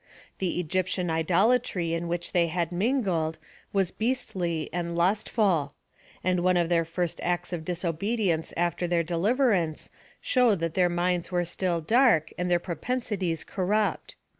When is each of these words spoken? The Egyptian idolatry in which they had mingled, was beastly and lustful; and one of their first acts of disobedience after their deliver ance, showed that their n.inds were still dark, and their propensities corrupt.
The 0.39 0.59
Egyptian 0.59 1.11
idolatry 1.11 1.93
in 1.93 2.07
which 2.07 2.31
they 2.31 2.47
had 2.47 2.71
mingled, 2.71 3.37
was 3.71 3.91
beastly 3.91 4.67
and 4.73 4.95
lustful; 4.97 5.75
and 6.23 6.39
one 6.39 6.57
of 6.57 6.69
their 6.69 6.85
first 6.85 7.19
acts 7.21 7.53
of 7.53 7.63
disobedience 7.63 8.51
after 8.57 8.87
their 8.87 9.03
deliver 9.03 9.51
ance, 9.51 9.91
showed 10.19 10.55
that 10.57 10.73
their 10.73 10.89
n.inds 10.91 11.29
were 11.31 11.45
still 11.45 11.81
dark, 11.81 12.33
and 12.35 12.49
their 12.49 12.57
propensities 12.57 13.43
corrupt. 13.43 14.15